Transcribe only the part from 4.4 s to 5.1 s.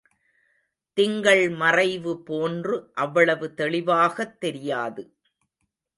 தெரியாது.